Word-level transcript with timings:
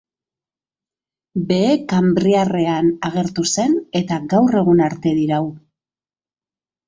Behe-kanbriarrean 1.49 2.89
agertu 3.09 3.45
zen 3.55 3.77
eta 4.01 4.17
gaur 4.31 4.57
egun 4.63 4.81
arte 4.87 5.13
dirau. 5.19 5.43